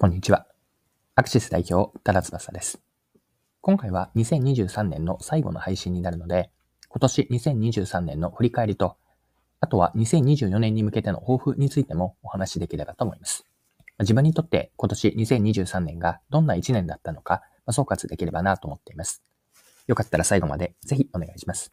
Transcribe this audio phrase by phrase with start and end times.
[0.00, 0.46] こんにちは。
[1.16, 2.80] アクシス代表、多田翼です。
[3.60, 6.52] 今回は2023年の最後の配信になるので、
[6.88, 8.96] 今年2023年の振り返りと、
[9.58, 13.44] あとは2024年に向けての抱負についてもお話しできればと思います。
[13.98, 19.24] 自分にとって今年2023年がどんな1年だったのか、総括できればなと思っています。
[19.88, 21.72] よかったら最後までぜひお願いします。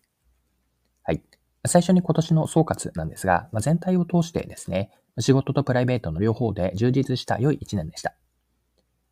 [1.03, 1.21] はい。
[1.67, 4.89] 最初に今年の総括なんですが、ま、全体を通してですね、
[5.19, 8.15] 仕事とプライベートの両方で充実した良い一年でした。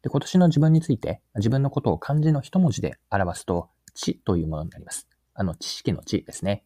[0.02, 5.08] で今年の自分について、自分のことを漢字の一文字で表すと、知というものになります。
[5.34, 6.64] あの、知識の知ですね。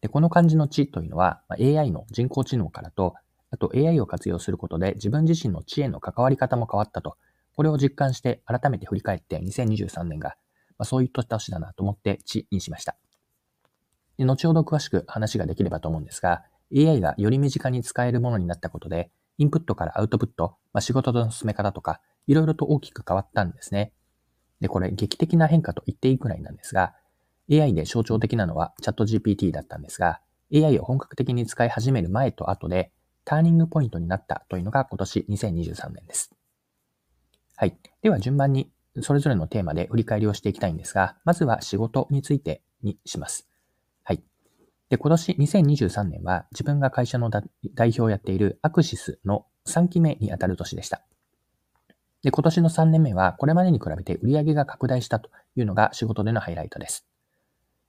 [0.00, 3.14] で、この漢字の知というのは、AI の人工知能からと、
[3.50, 7.16] あと AI を活用することで自分自身の知への関わり方も変わったと、
[7.56, 10.36] これを実感して改めて振り返って2023年が、
[10.76, 12.96] まあ、そういった年だなと思って知にしました。
[14.18, 16.44] で後ほど詳しく話ができればと思うんですが、
[16.76, 23.92] AI がより身近に使えるものになったことで、インプットからアウトプット、まあ、仕事の進め方とか、いろいろと大きく変わったんですね。
[24.60, 26.94] で、これ劇的な変化と言っていいくらいなんですが、
[27.50, 30.20] AI で象徴的なのはチャット GPT だったんですが、
[30.54, 32.92] AI を本格的に使い始める前と後で、
[33.24, 36.32] ターニングポイントになったというのが今年2023年です。
[37.56, 37.76] はい。
[38.02, 43.47] では順番にそれぞれのテーマで振り返りをしていきたいんですが、まずは仕事についてにします。
[44.90, 47.44] で、今年2023年は自分が会社の代
[47.88, 51.02] 表をやっているアクシスの3期目にあたる年でした。
[52.22, 57.06] で、今年の3年目はこれまでに比べて売上が拡大したというのが仕事でのハイライトです。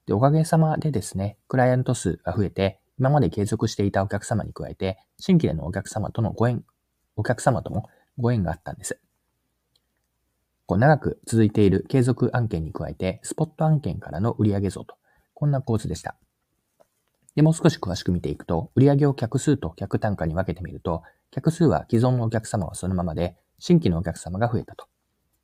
[0.06, 6.66] で、おかげさまでですね、クライアント数が増えて、今まで継続していたお客様に加えて、新規でのお客様とのご縁、
[7.16, 9.00] お客様ともご縁があったんです。
[10.66, 14.96] こう長く続いている継続案件に加えて、スポット案件からの売上増と、
[15.34, 16.16] こんな構図でした。
[17.40, 24.88] で、もう少し詳しく見ていくと、売上を客数と客単価に分けてみると、客数は既存のお客様はそのままで、新規のお客様が増えたと。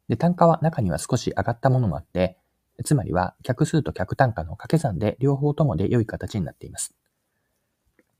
[0.09, 2.37] で、単価は中には少し上がったものもあって、
[2.83, 6.93] つまりは客数と客単価の掛け算で両方ともで良い形になっています。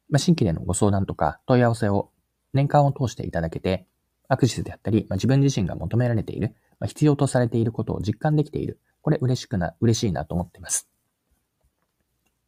[0.10, 2.12] まあ、新規でのご相談とか問い合わせを
[2.54, 3.88] 年間を通していただけて、
[4.30, 8.80] アクシスであったり、まあ、自分自身が求められている、まあ、必要とされていることを実感できている。
[9.02, 10.88] これ嬉しくな、嬉しいなと思っています。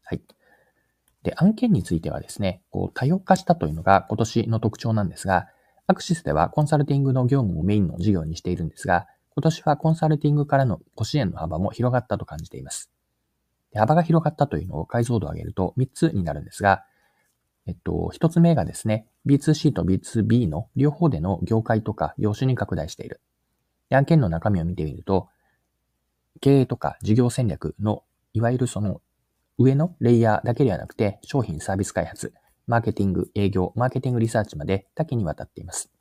[0.03, 0.21] はい。
[1.27, 5.47] で、案件についてはですね、こう多様化したというのが今年の特徴なんですが、
[5.85, 12.89] アクシスではコンサルティングの業務をメインの事業にしているんですが、今年はコンサルティングからのご支援の幅も広がったと感じています。
[13.73, 16.85] で幅が広がったというのを解像度を上げると3つになるんですが、
[17.66, 23.19] えっと、1つ目がですね、B2C と B2B の両方での業界とか業種に拡大している。
[23.89, 25.27] で案件の中身を見てみると、
[26.39, 29.01] 経営とか事業戦略のいわゆるその
[29.57, 32.34] 上のレイヤーだけではなくて、商品サービス開発、
[32.68, 35.91] マーケティング、営業、マーケティングリサーチまで多岐にわたっています。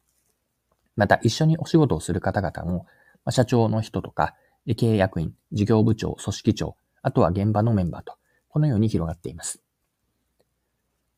[0.97, 2.87] また、一緒にお仕事をする方々も、
[3.31, 4.35] 社長の人とか、
[4.77, 8.15] 経営役員、事業部長、組織長、あとは現場のメンバーと、
[8.49, 9.63] このように広がっています。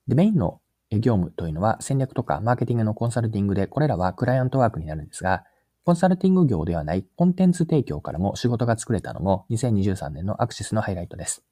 [0.06, 0.60] で、メインの
[0.91, 5.44] 業務というのは戦略とかマーケティングのコンサルティングで、これらはクライアントワークになるんですが、
[5.84, 11.44] コンサルティング業ではないコンテンツ提供からも仕事が作れたのも2023年のアクシスのハイライトです。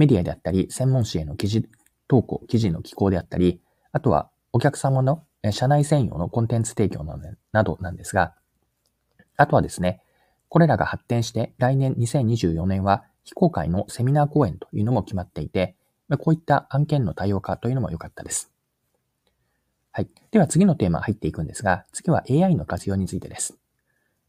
[0.00, 1.68] メディアであったり、専門誌への記事
[2.08, 3.60] 投稿、記事の寄稿であったり、
[3.92, 8.34] あとはお客様の社内専用のコンテンツ提供などなんですが、
[9.36, 10.00] あとはですね、
[10.48, 15.76] これらが発展して来年2024年は非公開のセミナー講演というのも決まっていて、
[16.18, 18.50] こういった案件の多様化というのも良かったです。
[19.92, 20.08] はい。
[20.30, 23.58] では次のテーマ入っていくんですが、次は AI の活用についてです。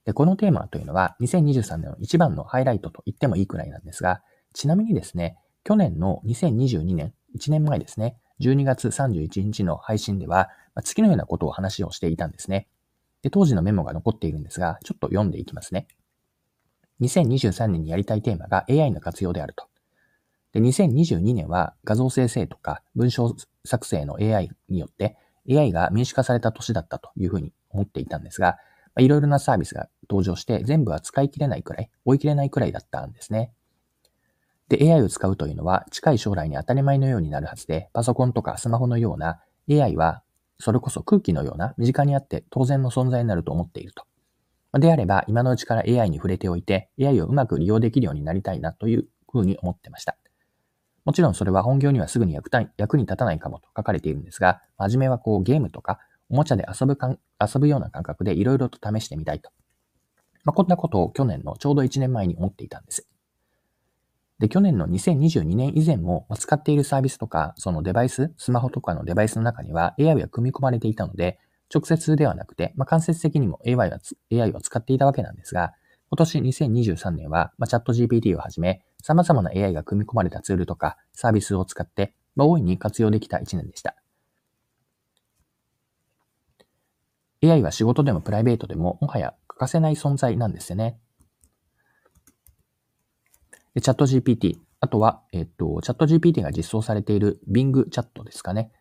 [0.04, 4.22] でこのテーマというのは2023年の一番のハイライトと言ってもいいくらいなんですが、
[4.54, 10.50] ちなみにですね、去年の2022年、1年前ですね、12月31日の配信では、
[10.84, 12.68] 次のようなことを話をしていたんですね。
[13.22, 15.88] で、当時のメモが残っているんですが、ちょっと読んでいきますね。
[17.02, 19.68] 2023年にやりたいテーマが AI の活用であると。
[20.54, 23.36] で、2022年は画像生成とか文章
[23.66, 25.18] 作成の AI によって
[25.50, 28.57] AI が民主化された年だったというふうに思っていたんですが、
[29.00, 33.54] いろいろなサービスが登場して全部は使い切れないくらい、追い切れないくらいだったんですね。
[34.71, 40.23] で、AI を使うというのは近い将来に当たり前のようになるはずで、パソコンとかスマホのような AI は
[40.59, 44.06] それこそ空気のような身近にあって当然の存在になると思っていると。
[44.79, 50.15] であれば、今のうちから AI に触れておいて、AI をうまく利用できるようになりたいなというふうに思ってました。
[51.03, 59.50] もちろんそれは本業にはすぐに役役に立たないかもと書かれているんですが、真面目はこうゲームとかおもちゃで遊ぶかん遊ぶような感覚でいろいろと試してみたいと。
[60.45, 63.11] まあ、こんなことを去年のちょうど1年前に思っていたんです。
[64.42, 71.38] で、去年の2022年以前も使っているサービスとか、そのデバイス、スマホとかのデバイスの中には AI が組み込まれていたので、
[71.74, 74.00] 直接ではなくて、まあ、間接的にも AI は
[74.34, 75.74] AI を使っていたわけなんですが、
[76.10, 83.96] 今年2023年は、まあ、チャット GPT をはじめ、様々な AI が組み込まれたツールとかサービスを使って、まあ、大いに活用できた1年でした。
[87.44, 90.98] AI は仕事でもプライベートでももはや欠かせない存在なんですよね。
[93.73, 98.71] でチャット GPT、あとは、えっと、チャット GPT が実装されている Bing チャットですかね。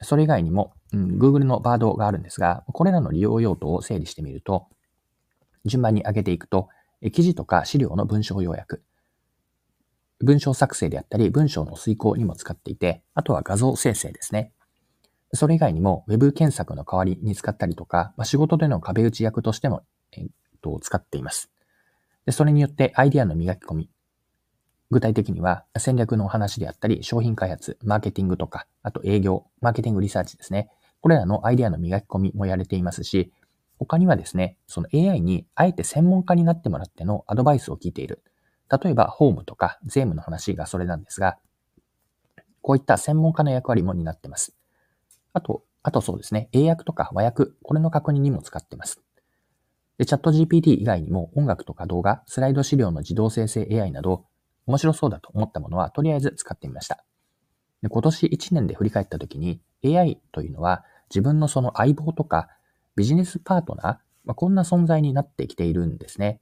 [0.00, 4.68] それ以外にも、うん、Google のバードがあるんですが、これらの利用用途を整理してみると、
[5.64, 6.68] 順番に上げていくと、
[7.12, 8.82] 記事とか資料の文章要約、
[10.20, 14.52] 文章作成であったり、文章の遂行にも使っていて、あとは画像生成ですね。
[15.34, 19.82] それ以外にも Web 検索の代わりに使ったりとか、まあ、仕事での壁打ち役としても、
[20.12, 20.26] えっ
[20.60, 21.50] と、使っています。
[22.26, 23.90] でそれによってアイディアの磨き込み。
[24.92, 30.68] 具体的には戦略のお話であったり、商品開発、マーケティングとか、あと営業、マーケティングリサーチですね。
[31.00, 33.32] これらのアイデアの磨き込みもやれていますし、
[33.78, 38.22] 他にはですね、その AI にあえて専門家になってもらってのアドバイスを聞いている。
[38.70, 41.38] 例えば、ホームとか税務の話がそれなんですが、
[42.60, 44.54] こういった専門家の役割も担ってます。
[45.32, 49.00] あと、あとそうですね、英訳とか和訳、これの確認にも使ってます。
[49.96, 54.26] で、チャット GPT 以外にも音楽とか動画、スライド資料の自動生成 AI など、
[54.72, 57.04] 面白そうだと思ったものはとりあえず使ってみました。
[57.82, 62.48] で今年1年で振り返った時に AI というのは自分のその相棒とか
[62.96, 63.86] ビジネスパートナー、
[64.24, 66.40] まあ、こんな存在になってきているんですね。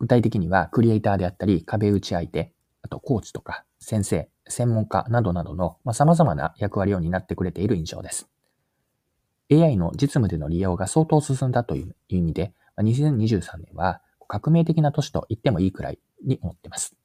[0.00, 8.28] 具体的にはクリエイターであったり壁打ち相手、あとコーチとか先生、専門家などなどの、まあ、様々な役割を担ってくれている印象です。
[9.52, 16.96] AI の実務での利用が相当進んだという意味で、2023年は革命的な年と言ってもいいくらいに思ってます。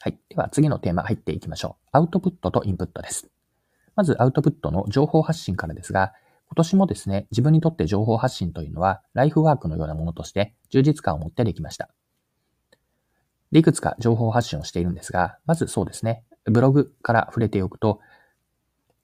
[0.00, 0.18] はい。
[0.28, 1.88] では次のテーマ入っていきましょう。
[1.92, 3.30] アウトプットとインプットです。
[3.94, 6.12] まずアウトプットの情報発信からですが、
[6.46, 11.88] 今年もですね、自分にとって情報発信というのはライフワークのようなものとして充実感を持ってできました。
[13.52, 18.00] で、いくつか情報発信をしているんですが、まずそうですね、ブログから触れておくと、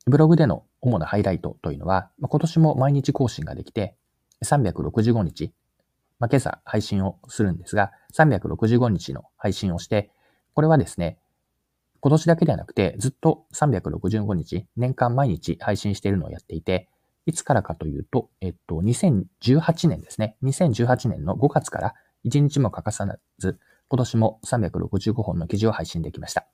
[0.06, 3.96] ブログでの主なハイライトというのは、今年も毎日更新ができて、
[4.44, 5.52] 365日、
[6.18, 10.10] まあ、今朝配信をするんですが、365日の配信をして、
[10.54, 11.18] これはですね、
[12.00, 16.88] 今年だけではなくて、ずっと365日、年間毎日配信しているのをやっていて、
[17.26, 20.36] いつからかというと、えっと、2018年ですね。
[20.42, 21.94] 2018年の5月から
[22.24, 23.06] 1日も欠かさ
[23.38, 26.46] ず、今年も365本の記事を配信できました。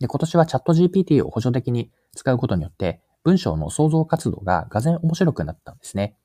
[0.00, 6.16] で、今年はチャット GPT を補助的に使うことによって、文章の創造活動ががぜ面白くなったんですね。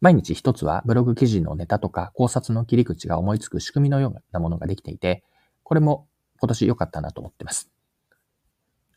[0.00, 5.24] 毎日一つはブログ記事のネタとか考察の切り口が思いつく仕組みのようなものができていて、
[5.62, 6.06] これも
[6.40, 7.70] 今年良かったなと思ってます。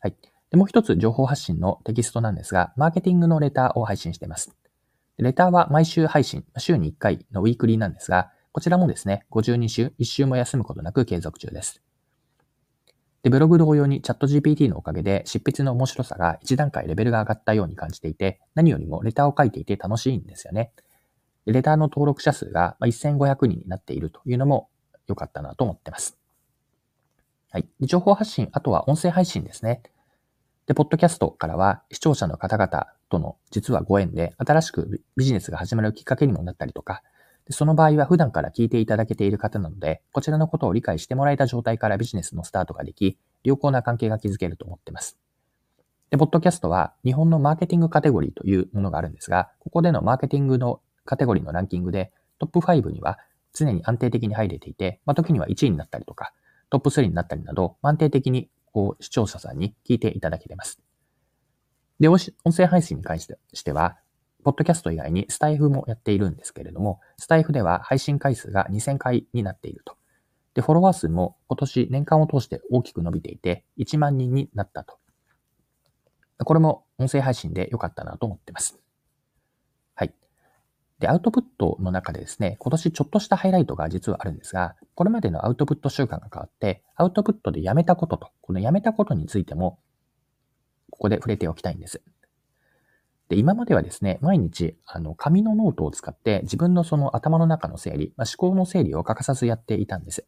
[0.00, 0.16] はい。
[0.50, 4.56] で、もう一つ情報発信のテキストなんですが、マーケティングのレターを配信しています。
[5.16, 11.82] レターは毎週配信、週に1回のウィークリーなんですが、こちらもですね、52週、1週も休むことなく継続中です。
[13.22, 20.72] で、ブログ同様にチャット GPT のおかげで執筆の面白さが一段階レベルが上がったように感じていて、何よりもレターを書いていて楽しいんですよね。
[21.46, 24.68] レターの登録者数が1500人になっているというのも
[25.06, 26.18] 良かったなと思ってます。
[27.50, 27.68] はい。
[27.80, 29.82] 情報発信、あとは音声配信ですね。
[30.66, 37.02] で、ポッドキャストからは視聴者の方々との実はご縁で新しくビジネスが始まるきっかけにもなったりとか、
[37.48, 45.18] その場合は普段から聞いていただけている方なので、こちらのことを理解してもらえた状態からビジネスのスタートができ、良好な関係が築けると思っています。
[46.10, 53.18] で、ポッドキャストは日本のマーケティングカテゴリーというものがあるんですが、ここでのマーケティングのカテゴリーのランキングでトップ5には
[53.52, 56.32] 常に安定的に入れていて、まあ、時には1位になったりとか、
[56.70, 60.80] トップ3になったりなど、安定的にこう視聴者さんに聞いていただけてます。
[61.98, 62.18] で、音
[62.56, 63.98] 声配信に関しては、
[64.42, 69.96] ポッドキャスト以外にスタイフもやっているんですけれども、スタイフでは配信回数が2000回になっていると。
[70.54, 74.98] で、フォロワー数も今年年間を通して大きく伸びていて、1万人になったと。
[76.42, 78.79] これも音声配信で良かったなと思ってます。
[81.00, 89.80] で、アウトプットの中でですね、今年ちょっとしたハイライトが実はあるんですが、これまでのアウトプット習慣が変わって、アウトプットでやめたことと、このやめたことについても、
[90.90, 92.02] ここで触れておきたいんです。
[93.30, 100.26] で、今まではですね、毎日、あの、紙のノートを使って自分のその頭の中の整理、まあ、思考の整理を欠かさずやっていたんです。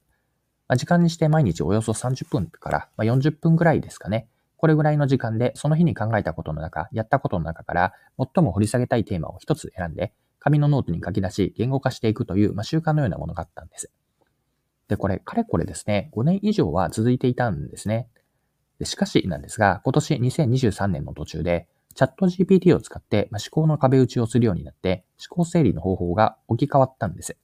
[0.68, 4.28] まあ、時間にして毎日およそ30分から、まあ、40分ぐらいですかね。
[4.56, 13.92] これぐらいの時間で、その日に考えたことの中、やったことの中から、最も掘り下げたいテーマを一つ選んで、紙のノートに書き出し、言語化していくという、まあ、習慣のようなものがあったんです。
[14.88, 18.08] で、これ、かれこれですね、5年以上は続いていたんですね。
[18.78, 27.36] でしかしなんですが、今年2023年の途中で、チャット GPT を使って、まあ、思考の壁打ちをするようになって、思考整理の方法が置き換わったんです。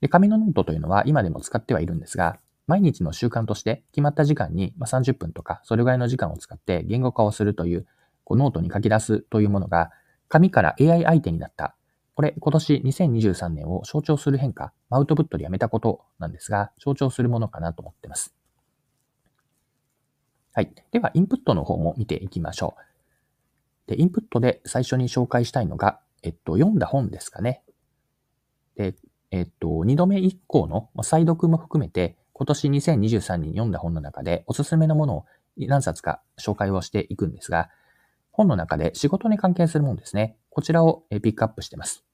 [0.00, 7.86] で、紙のノートというのは今でも使ってはいるんですが、毎日の習慣として決まった時間に30分とかそれぐらいの時間を使って言語化をするという
[8.24, 9.90] こうノートに書き出すというものが
[10.28, 11.76] 紙から AI 相手になった。
[12.14, 18.34] これ今年2023年を象徴する変化、アウトプットでやめたことなんですが、象徴するものかなと思ってます。
[20.52, 20.72] はい。
[20.92, 22.76] では、インプットの方も見ていきましょ
[23.88, 23.90] う。
[23.90, 27.62] で、インプットで最初に紹介したいのが、えっと、読んだ本ですかね。
[28.76, 28.94] で、
[29.32, 37.68] えっと、2度目以降の再読も含めて、今年2023年に読んだ本の中でおすすめのものを何冊か紹介をしていくんですが、
[38.34, 40.36] 本の中で仕事に関係するものですね。
[40.50, 42.04] こちらをピックアップしてます。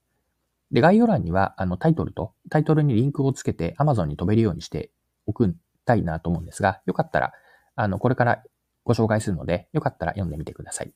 [0.71, 4.91] で、概要欄にはあのタイトルと、タイトルにリンクをつけて Amazon に飛べるようにして
[5.27, 7.33] おくたいなと思うんですが、よかったら、
[7.75, 8.43] あの、これから
[8.85, 10.93] ご紹介するので、よかったら読んでみてください。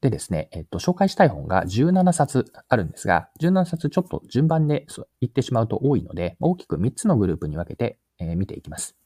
[0.00, 4.86] でですね、えっと、紹介したい本が17冊あるんですが、17冊ちょっと順番で
[5.20, 8.96] 言ってしまうと多いので、大きく3つのグループに分けて、えー、見ていきます。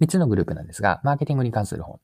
[0.00, 2.00] 3つのグループなんですが、マーケティングに関する本。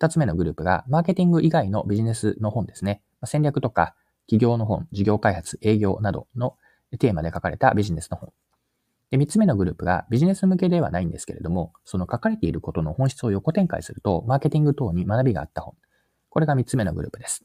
[0.00, 3.02] 2つ目のグループが、マーケティング以外のビジネスの本ですね。
[3.24, 3.94] 戦略とか、
[4.26, 6.56] 企業の本、事業開発、営業などの
[6.98, 8.32] テーマで書かれたビジネスの本。
[9.10, 15.74] で、3つ目のグループがビジネス向けではないんですけれども、その書かれていることの本質を横展開すると、マーケティング等に学びがあった本。
[16.30, 17.44] これが3つ目のグループです。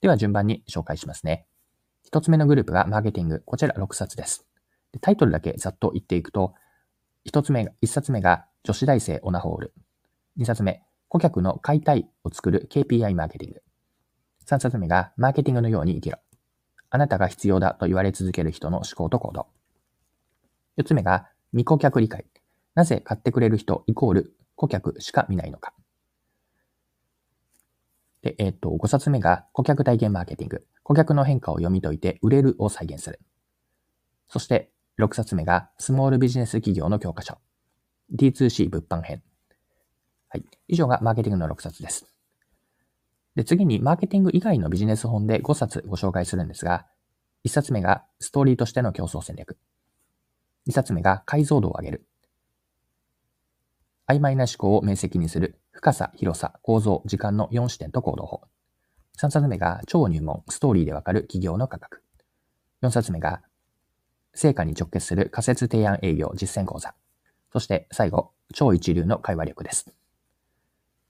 [0.00, 1.46] では順番に紹介しますね。
[2.10, 3.42] 1つ目のグループがマーケティング。
[3.46, 4.46] こちら6冊です。
[4.92, 6.54] でタイトルだけざっと言っていくと、
[7.30, 9.74] 1つ目が、1冊目が女子大生オナホール。
[10.38, 13.62] 2冊目、顧客の買いたいを作る KPI マーケティング。
[14.46, 16.18] 3冊目がマーケティングのように生きろ。
[16.90, 19.46] あなたが必要だと言われ続ける人の思考と行動。
[20.78, 22.26] 4つ目が未顧客理解。
[22.74, 25.72] なぜ買ってくれる人イコール顧客しか見ないのか。
[28.22, 30.66] で、えっ、と、5冊目が顧客体験マーケティング。
[30.82, 33.20] 顧客の変化を読み解いて売れるを再現する。
[34.28, 37.38] そして、6冊目がスモールビジネス企業の教科書。
[38.14, 39.22] D2C 物販編。
[40.36, 40.44] はい。
[40.68, 42.04] 以上がマーケティングの6冊です。
[43.36, 46.86] で、次にマーケティング以外のビジネス本で5冊ご紹介するんですが、
[47.46, 49.56] 1冊目がストーリーとしての競争戦略。
[50.68, 52.06] 2冊目が解像度を上げる。
[54.06, 58.42] 曖昧な思考を明晰にする深さ、広さ、構造、時間の4視点と行動法。
[59.16, 62.02] 3冊目が超入門、ストーリーでわかる企業の価格。
[62.82, 63.40] 4冊目が
[64.34, 66.94] 成果に直結する仮説提案営業実践講座。
[67.54, 69.96] そして最後、超一流の会話力です。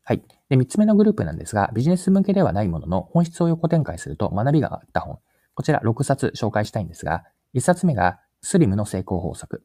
[0.09, 0.23] はい。
[0.49, 5.19] で、3つ目のグループなんですが、ビジネス向けではないものの本質を横展開すると学びがあった本。
[5.55, 9.65] こちら6冊紹介したいんですが、1冊目がスリムの成功法則。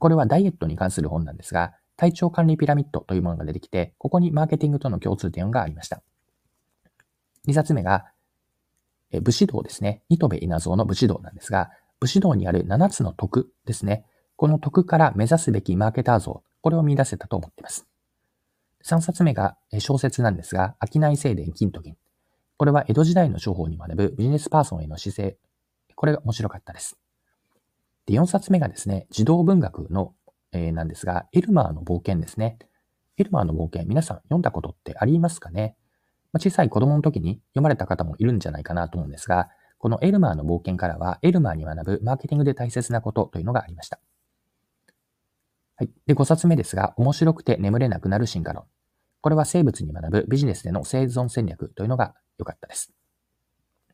[0.00, 6.02] これはダイエットに関する本なんですが、体調管理ピラミッドというものが出てきて、ここにマーケティングとの共通点がありました。
[7.46, 8.06] 2冊目が、
[9.12, 10.02] え武士道ですね。
[10.08, 14.04] ニトベ稲造の武士道なんですが、武士道にある7つの徳ですね。
[14.34, 17.86] この徳から目指すべきマーケター像、これを見出せたと思っています。
[18.86, 21.96] 3冊目が小説なんですが、商い静電金と銀。
[22.56, 25.36] これは江戸時代の商法に学ぶビジネスパーソンへの姿勢。
[25.94, 26.98] これが面白かったです。
[28.06, 30.14] で、4冊目がですね、児童文学の
[30.56, 32.58] えー、なんですが、エルマーの冒険ですね。
[33.18, 35.76] エルマーの冒険、皆さん読んだことってありますかね、
[36.32, 44.00] まあ、小さい子供の時に読まれた方もいるんじゃないかなと思うんですが、このエルマーの冒険からは、エルマーに学ぶマーケティングで大切なことというのがありました。
[45.76, 45.90] はい。
[46.06, 48.64] で、5冊目ですが、面白くて眠れなくなる進化論。
[49.26, 52.92] これは生物に学ぶビジネスでの生存戦略というのが良かったです。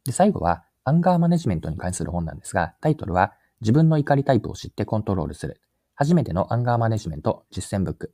[0.04, 5.62] で、最後は、アンガーマネジメントに関する本なんですが、タイトルは、自分の怒りタイプを知ってコントロールする。
[5.94, 8.12] 初めてのアンガーマネジメント実践ブック。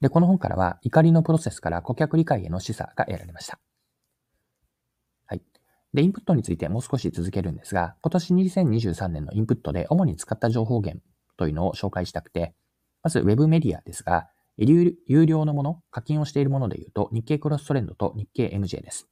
[0.00, 3.58] で、この本からは怒りのプロセスから顧客理解への示唆が得られました。
[5.26, 5.42] はい。
[5.92, 11.04] で、インプットについてもう少し続けるんですが、今年2023年のインプットで主に使った情報源
[11.36, 12.54] というのを紹介したくて、
[13.02, 19.08] まず Web メディアですが、有料のもの、課金をしているもので言うと、日経クロストレンドと日経 MJ です。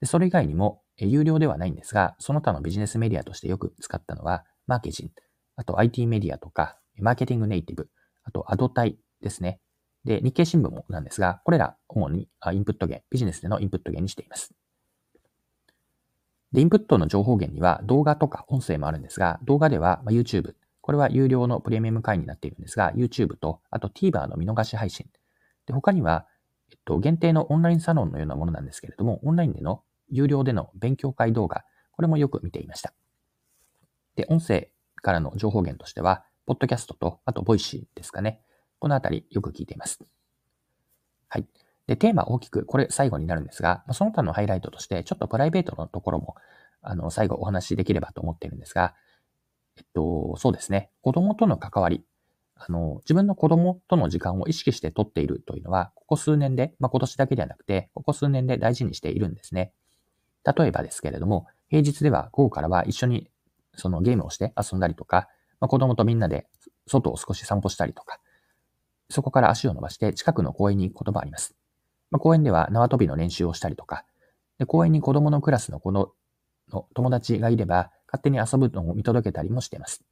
[0.00, 5.10] でそれ以外にも、有料ではないんですが、その他のビジネスメディアとしてよく使ったのは、マーケジン、
[5.56, 7.88] あと IT メディアとか、マーケティングネイティブ、
[8.24, 9.60] あとアドタイですね。
[10.04, 14.52] で、日経新聞もなんですが、これら主にインプット源、ビジネスでのインプット源にしています。
[16.50, 25.06] で、インプットの情報源には動画とか音声もあるんですが、動画では YouTube、これは有料のプレミアム会員になっているんですが、YouTube と、あと TVer の見逃し配信。
[25.66, 26.26] で、他には、
[26.70, 32.92] えっと、限定のオンラインサロンのようなものなんですけれども、オンラインでの有料での勉強会動画、これもよく見ていました。
[34.16, 38.42] で、音声からの情報源としては、ポッドキャストと、あと、ボイシーですかね。
[38.80, 40.00] このあたりよく聞いています。
[41.28, 41.46] はい。
[41.86, 46.34] で、テーマ大きく、これ最後になるんですが、その他のハイライトとして、ちょっとプライベートのところも、
[46.80, 48.94] あの、最後お話しできればと思っているんですが、
[49.76, 50.90] えっと、そうですね。
[51.00, 52.04] 子供との関わり。
[52.54, 59.72] あの、自分の子供との時間を意識して取っているというのは、ここ数年で、まあ、今年だけではなくて、ここ数年で大事にしているんですね。
[60.44, 63.30] 例えばですけれども、平日では午後からは一緒に
[63.74, 65.28] そのゲームをして遊んだりとか、
[65.60, 66.46] まあ、子供とみんなで
[66.86, 68.18] 外を少し散歩したりとか、
[69.10, 71.54] そこから足を伸ばして近くの公園に行くこともあります。
[72.10, 74.04] まあ、公園では縄跳びの練習をしたりとか、
[74.58, 76.12] で公園に子供のクラスの子の
[76.70, 80.04] の友達がいれば、勝手に遊ぶのを見届けたりもしています。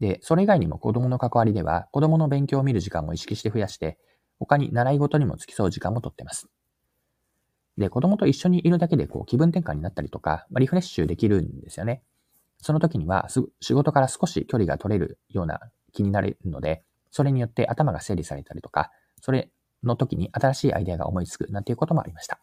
[0.00, 3.98] で、それ以外にも子供の関わりでは、子供の勉強を見る時間も意識して増やして、
[4.38, 6.48] 他に習い事にも付き添う時間もとってます。
[7.76, 12.02] で、子供と一緒にいるだけでこう気分転換になったりとか、まあ、リフレッシュできるんですよね。
[12.60, 13.28] その時には
[13.60, 15.60] 仕事から少し距離が取れるような
[15.92, 18.90] 気になれるので、それによって頭が整理されたりとか、
[19.20, 19.50] それ
[19.82, 22.40] の時に新しいアイデアが思いつくなんていうこともありました。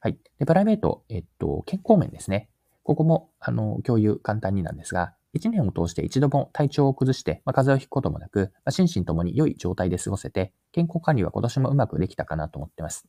[0.00, 0.18] はい。
[0.38, 2.48] で、プライベート、えっと、健康面ですね。
[2.84, 13.06] ここも、あの、共有簡単になんですが、1年を通して一度も体調を崩して、まあ、風邪をひくこともなく、まあ、心身ともに良い状態で過ごせて、健康管理は今年もうまくできたかなと思ってます。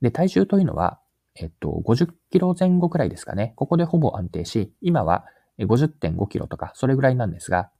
[0.00, 1.00] で、体重というのは、
[1.34, 3.52] えっと、50キロ前後くらいですかね。
[3.56, 5.24] ここでほぼ安定し、今は
[5.58, 7.70] 50.5キロとか、それぐらいなんですが、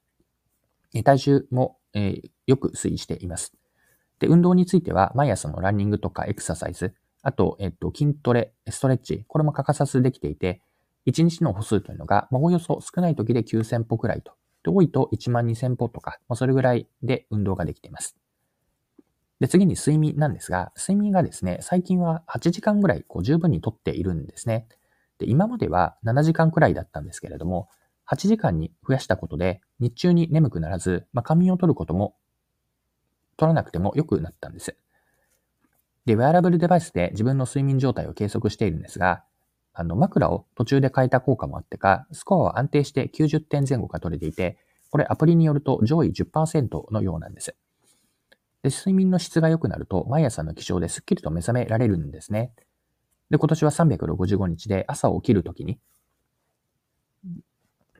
[1.04, 3.54] 体重も、えー、よく推移しています。
[4.18, 10.60] で、運動については、毎朝のランニングとかエクササイズ、あと、えっと、筋トレ、ストレッチ、これも欠かさずできていて、
[11.06, 14.32] 1日の歩数というのが、まあ、およそ少ない時で9000歩くらいと、
[14.70, 18.16] 多いと1万2000歩とか、まあ、それぐらいで運動ができています。
[19.40, 24.66] で、次に睡眠なんですが、睡眠がですね、最近は8時間ぐらいこう十分にとっているんですね。
[25.18, 27.68] で、今までは7時間くらいだったんですけれども、
[28.06, 32.16] 8時間に増やしたことで、日中に眠くならず、まあ、仮眠を取ることも、
[33.38, 34.76] 取らなくても良くなったんです。
[36.06, 39.22] で、ウェアラブルデバイスで自分の睡眠状態を計測しているんですが、
[39.72, 44.58] あの、枕を途中で変えた効果もあってか、スコアは安定して90点前後が取れていて、
[44.90, 47.54] これアプリによると上位10%のようなんです。
[48.62, 52.52] で、睡眠の質が良くなると、毎朝の起床ですっきりと目覚められるんですね。
[53.30, 55.78] で、今年は365日で朝起きるときに、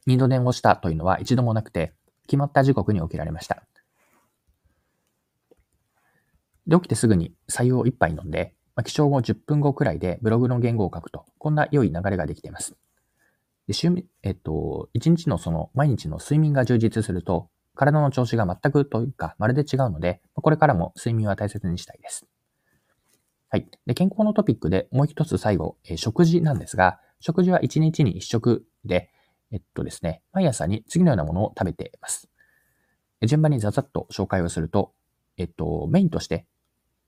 [0.06, 1.94] 二度寝をしたというのは一度もなくて、
[2.26, 3.62] 決まった時刻に起きられました。
[6.66, 12.76] で、起きてすぐに採用を一杯飲んで、まあ、起床後10分後くらいでブログの言語を書くと、こんな良い流れができています。
[13.66, 13.92] で、週、
[14.22, 22.26] えっと、一日のその毎日の睡眠が充実すると、体の調子が全くというか、まるで違うので、これからも睡眠は大切にしたいです。
[23.48, 23.66] はい。
[23.86, 29.10] で、健康のトピックでもう一つ最後、えー、食事なんですが、食事は1日に1食で、
[29.50, 32.28] えっとですね、毎朝に次のようなものを食べています。
[33.26, 34.92] 順番にざざっと紹介をすると、
[35.36, 36.46] えっと、メインとして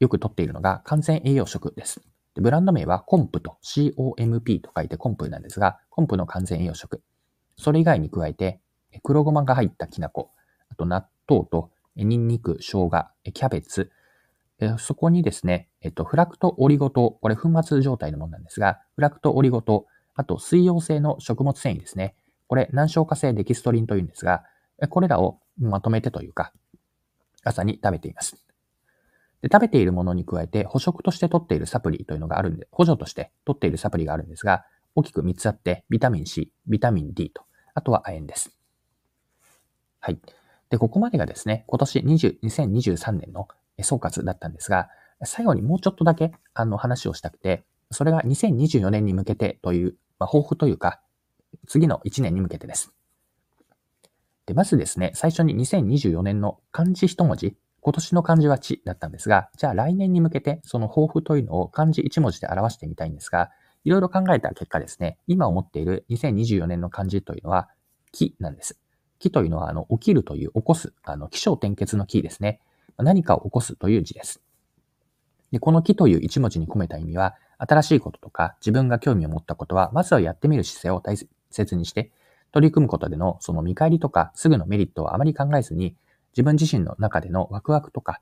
[0.03, 2.03] よく取っているのが完全栄養食です。
[2.35, 7.03] でブランド名はコンプと COMP と書いてコンプなんですが、コンプの完全栄養食。
[7.57, 8.61] それ以外に加えて、
[9.05, 10.33] 黒ごまが入ったきな粉、
[10.71, 12.91] あと納豆とニンニク、生姜、
[13.33, 13.93] キャベツ、
[14.79, 19.87] そこにですね、えっと、フラクトオリゴ糖、これ粉末状態のものなんですが、フラクトオリゴ糖、
[20.17, 22.17] あと水溶性の食物繊維ですね。
[22.49, 24.43] これ難消化性デキストリンというんですが、
[24.89, 26.53] これらをまとめてというか、
[27.45, 28.45] 朝に食べています。
[29.43, 37.43] で、食べているものに加えて補食として取っているサプリというのがあるんで、補助として取っているサプリがあるんですが、大きく3つあって、ビタミン C、ビタミン D と、
[37.75, 38.57] あとは亜鉛です。
[40.01, 40.21] はい。
[40.71, 43.49] で、ここまでがですね、今年20 2023年の
[43.83, 44.89] 総括だったんですが、
[45.25, 51.01] 最後にもうちょっとだけあの話をしたくて、それが2024年に向けてという、まあ、抱負というか、
[51.67, 52.93] 次の1年に向けてです。
[54.47, 63.51] で、まずですね、最初に2024年の漢字一文字、今年の漢字は地だったんですが、じゃあ来年に向けてその抱負というのを漢字一文字で表してみたいんですが、
[63.85, 67.69] いろいろ考えた結果ですね、今思っている2024年の漢字というのは、
[68.13, 68.79] 木なんです。
[69.19, 72.61] 木というのは、あの、起きるという起こす、あの、気象転結の木ですね。
[72.99, 74.41] 何かを起こすという字です。
[75.51, 81.17] で、この木という一文字に込めた意味は、新しいこととか自分が興味を持ったことは、まずはやってみる姿勢を大
[81.51, 82.13] 切にして、
[82.53, 85.97] 取り組むことでのその見返りとかすぐのメリットをあまり考えずに、
[86.33, 88.21] 自分自身の中でのワクワクとか、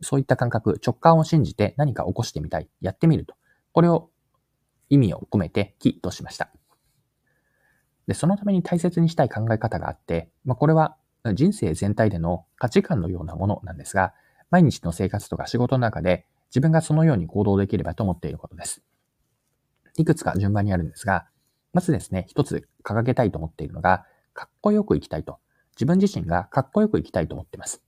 [0.00, 3.34] そういった感覚、直感を信じて何か起こしてみたい、やってみると。
[3.72, 4.10] これを
[4.88, 6.50] 意味を込めて木としました。
[8.06, 10.96] で、そのために大切にしたい考え方があって、まあ、これは
[11.34, 14.14] 人生全体での価値観のようなものなんですが、
[14.50, 18.82] 毎日の生活とか仕事の中で自分がそのように行動できればと思っていることです。
[19.98, 21.26] いくつか順番にあるんですが、
[21.72, 25.38] まずですね、一つ掲げたいと思っているのが、かっこよく生きたいと。
[25.78, 27.82] 自分自身がかっこよく生きたいと思っています。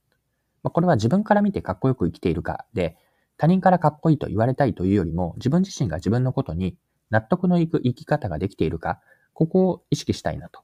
[0.63, 2.97] まあ、これは自分から見てかっこよく生きているかで、
[3.37, 6.77] 他人からかっこいいと言われたいというよりも、自分自身が自分のことに
[7.09, 9.01] 納得のいく生き方ができているか、
[9.33, 10.61] ここを意識したいなと。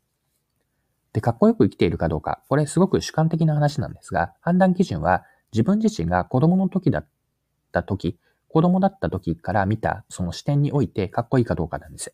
[1.14, 7.08] で、かっこよく生きているかどうか、これすごく主観的な話なんですが、判断基準は自分自身が子供の時だっ
[7.72, 12.14] た時、子供だった時から見たその視点においてかっこいいかどうかなんです。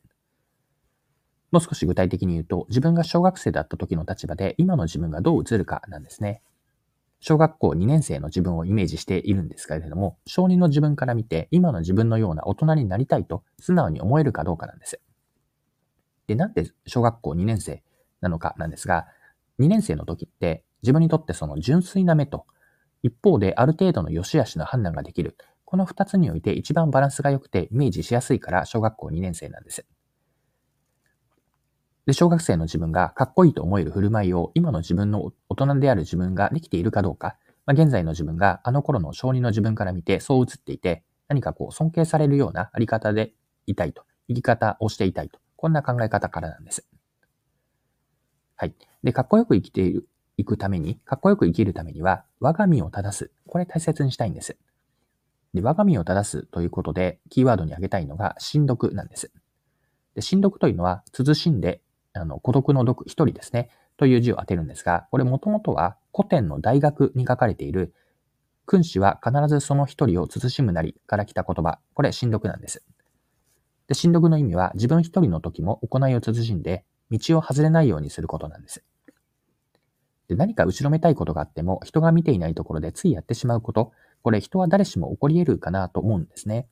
[1.54, 6.42] もう少し具体的に言うと、自分が小学生だった時の立場で今の自分がどう映るかなんですね。
[7.20, 15.00] 小学校2年生の自分をイメージしているんですけれども、小2の自分から見て今の自分のような大人になりたいと素直に思えるかどうかなんです。
[16.26, 17.84] で、なんで小学校2年生
[18.20, 19.06] なのかなんですが、
[19.60, 22.48] 2年生の時って自分にとってその純粋な目と、
[23.04, 25.38] 一方である程度の良し悪しの判断ができる。
[25.66, 29.86] この2つにおいて一番バランスが良くてイメージしやすいから小学校2年生なんです。
[32.06, 43.34] で、小学生の自分がかっこいいと思える振る舞いを今の自分の大人である自分ができているかどうか、まあ、現在の自分があの頃の小児の自分から見てそう映っていて、何かこう尊敬されるようなあり方で
[43.68, 46.86] いたいと、生き方をしていたいと、こんな考え方からなんです。
[48.56, 48.76] はい。
[49.04, 53.32] で、かっこよく生きている、いくために、かっこよく生きるためには、我が身を正す。
[53.48, 54.58] これ大切にしたいんです。
[55.54, 59.32] で、我が身を正すということで、キーワードに挙げたいのが、親読なんです。
[60.16, 61.82] で、親読というのは、慎んで
[62.14, 67.94] あの、孤独の読、一人ですね、という字を当てるんですが、これもともとは古典の大学に書かれている、
[68.66, 72.84] 君子は必ずその一人を慎むなりから来た言葉、これ、新読なんです。
[73.88, 78.84] で、新読の意味は自分一人の時も行いを慎んで、道を外れないようにすることなんです。
[80.30, 86.68] で何か後ろめたいことがあっても、人が見ていないところでついやってしまうこと、これ人は誰しも起こり得るかなと思うんですね。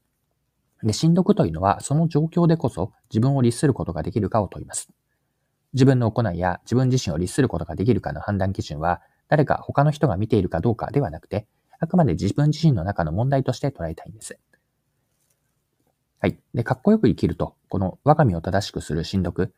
[0.84, 4.92] で、新読というのは、その状況でこそ自分を律することができるかを問います。
[5.74, 11.48] 自分の行いや自分自身を律することができるかの判断基準は、誰か他の人が見ているかどうかではなくて、
[11.80, 14.38] あくまで自分自身の中の問題として捉えたいんです。
[16.20, 16.38] はい。
[16.54, 19.54] で、かっこよく生きると、この我が身を正しくする新読、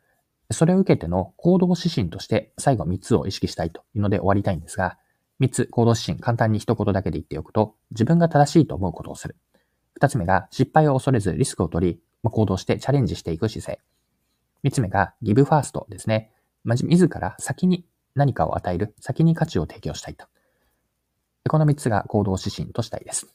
[0.52, 4.98] それを受けての行動指針として最後3つを意識したいというので終わりたいんですが、
[5.40, 9.36] 3つ行動指針簡単に一言だけで言っておくと、自分が正しいと思うことをする。
[10.00, 13.80] 2つ目が失敗を恐れずリスクを取り、行動してチャレンジしていく姿勢。
[14.64, 16.32] 三つ目がギブファーストですね。
[16.64, 20.26] まじ自ら先に何かを与える、先に価値を提供したいと。
[21.50, 23.28] この三つが行動指針としたいです。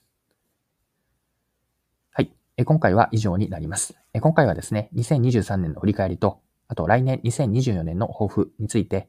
[2.12, 2.32] はい。
[2.64, 3.94] 今回は以上になります。
[4.18, 9.08] 今回はですね、2023年の振り返りと、あと来年2024年の抱負について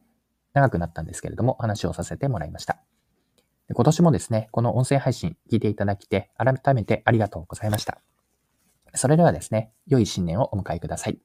[0.53, 2.81] 長くなったんですけれども、話をさせてもらいました。
[3.73, 8.01] 今年もですね、この音声配信聞いていただきて、改めてありがとうございました。
[8.95, 11.19] それではですね、良い新年をお迎えください。